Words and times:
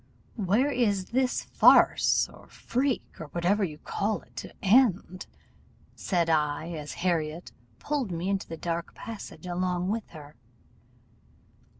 "'Where 0.35 0.71
is 0.71 1.11
this 1.11 1.43
farce, 1.43 2.27
or 2.27 2.47
freak, 2.47 3.17
or 3.19 3.27
whatever 3.27 3.63
you 3.63 3.77
call 3.77 4.21
it, 4.23 4.35
to 4.37 4.51
end?' 4.63 5.27
said 5.93 6.27
I, 6.27 6.69
as 6.71 6.93
Harriot 7.05 7.51
pulled 7.77 8.11
me 8.11 8.27
into 8.27 8.47
the 8.47 8.57
dark 8.57 8.95
passage 8.95 9.45
along 9.45 9.89
with 9.89 10.09
her. 10.09 10.35